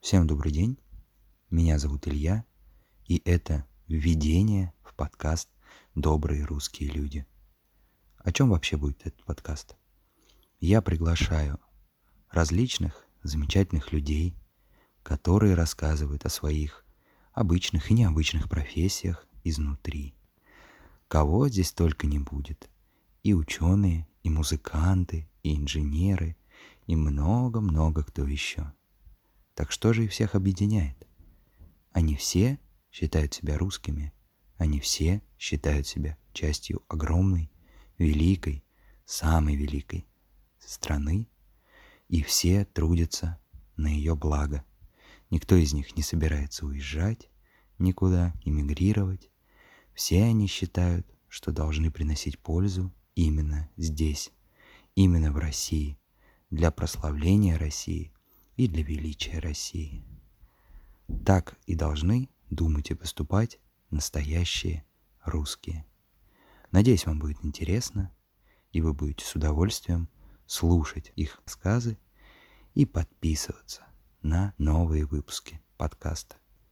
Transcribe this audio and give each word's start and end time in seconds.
Всем 0.00 0.28
добрый 0.28 0.52
день. 0.52 0.78
Меня 1.50 1.76
зовут 1.80 2.06
Илья, 2.06 2.44
и 3.06 3.20
это 3.24 3.66
введение 3.88 4.72
в 4.84 4.94
подкаст 4.94 5.50
«Добрые 5.96 6.44
русские 6.44 6.90
люди». 6.90 7.26
О 8.18 8.30
чем 8.30 8.50
вообще 8.50 8.76
будет 8.76 9.04
этот 9.04 9.24
подкаст? 9.24 9.76
Я 10.60 10.82
приглашаю 10.82 11.58
различных 12.30 13.06
замечательных 13.24 13.92
людей, 13.92 14.36
которые 15.02 15.54
рассказывают 15.54 16.24
о 16.24 16.30
своих 16.30 16.86
обычных 17.32 17.90
и 17.90 17.94
необычных 17.94 18.48
профессиях 18.48 19.26
изнутри. 19.42 20.14
Кого 21.08 21.48
здесь 21.48 21.72
только 21.72 22.06
не 22.06 22.20
будет. 22.20 22.70
И 23.24 23.34
ученые, 23.34 24.06
и 24.22 24.30
музыканты, 24.30 25.28
и 25.42 25.56
инженеры, 25.56 26.36
и 26.86 26.94
много-много 26.94 28.04
кто 28.04 28.24
еще. 28.24 28.72
Так 29.58 29.72
что 29.72 29.92
же 29.92 30.04
их 30.04 30.12
всех 30.12 30.36
объединяет? 30.36 31.04
Они 31.90 32.14
все 32.14 32.60
считают 32.92 33.34
себя 33.34 33.58
русскими, 33.58 34.12
они 34.56 34.78
все 34.78 35.20
считают 35.36 35.84
себя 35.88 36.16
частью 36.32 36.84
огромной, 36.86 37.50
великой, 37.98 38.64
самой 39.04 39.56
великой 39.56 40.06
страны, 40.60 41.28
и 42.06 42.22
все 42.22 42.66
трудятся 42.66 43.40
на 43.76 43.88
ее 43.88 44.14
благо. 44.14 44.64
Никто 45.28 45.56
из 45.56 45.72
них 45.72 45.96
не 45.96 46.04
собирается 46.04 46.64
уезжать 46.64 47.28
никуда, 47.80 48.34
эмигрировать. 48.44 49.28
Все 49.92 50.22
они 50.22 50.46
считают, 50.46 51.04
что 51.26 51.50
должны 51.50 51.90
приносить 51.90 52.38
пользу 52.38 52.94
именно 53.16 53.68
здесь, 53.76 54.30
именно 54.94 55.32
в 55.32 55.36
России, 55.36 55.98
для 56.48 56.70
прославления 56.70 57.58
России 57.58 58.12
и 58.58 58.66
для 58.66 58.82
величия 58.82 59.38
России. 59.38 60.04
Так 61.24 61.56
и 61.66 61.76
должны 61.76 62.28
думать 62.50 62.90
и 62.90 62.94
поступать 62.94 63.60
настоящие 63.90 64.84
русские. 65.24 65.86
Надеюсь, 66.72 67.06
вам 67.06 67.20
будет 67.20 67.38
интересно, 67.44 68.12
и 68.72 68.82
вы 68.82 68.92
будете 68.94 69.24
с 69.24 69.34
удовольствием 69.36 70.08
слушать 70.44 71.12
их 71.14 71.40
сказы 71.46 71.98
и 72.74 72.84
подписываться 72.84 73.86
на 74.22 74.52
новые 74.58 75.06
выпуски 75.06 75.62
подкаста. 75.76 76.36